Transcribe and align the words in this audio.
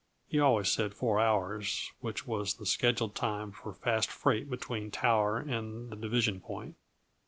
(He 0.27 0.39
always 0.39 0.67
said 0.71 0.95
four 0.95 1.19
hours, 1.19 1.91
which 1.99 2.25
was 2.25 2.55
the 2.55 2.65
schedule 2.65 3.09
time 3.09 3.51
for 3.51 3.71
fast 3.71 4.09
freight 4.09 4.49
between 4.49 4.89
Tower 4.89 5.37
and 5.37 5.91
the 5.91 5.95
division 5.95 6.39
point.) 6.41 6.75